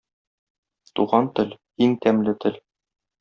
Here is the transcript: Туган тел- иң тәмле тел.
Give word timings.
Туган 0.99 1.29
тел- 1.39 1.53
иң 1.87 1.93
тәмле 2.07 2.35
тел. 2.47 2.57